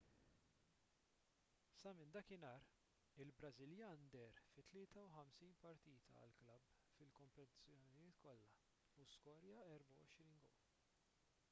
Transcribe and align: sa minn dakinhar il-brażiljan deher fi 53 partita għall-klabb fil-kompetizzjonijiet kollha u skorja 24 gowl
sa 1.81 1.91
minn 1.97 2.13
dakinhar 2.15 2.63
il-brażiljan 3.25 4.07
deher 4.15 4.41
fi 4.55 4.65
53 4.71 5.53
partita 5.67 6.17
għall-klabb 6.23 6.73
fil-kompetizzjonijiet 6.97 8.19
kollha 8.27 8.59
u 9.05 9.09
skorja 9.17 9.63
24 9.77 10.37
gowl 10.45 10.61